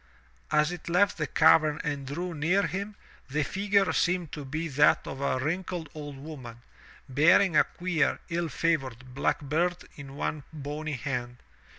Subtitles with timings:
[0.49, 2.95] As it left the cavern and drew near him,
[3.29, 6.63] the figure seemed to be that of a wrinkled old woman,
[7.07, 11.37] bearing a queer, ill favored, black bird in one bony hand.